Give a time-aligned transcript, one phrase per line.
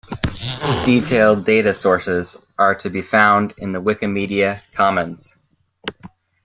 [0.83, 5.37] Detailed data sources are to be found in the Wikimedia Commons.